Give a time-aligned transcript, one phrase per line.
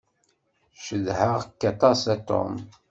[0.85, 2.53] Cedheɣ-k aṭas a Tom.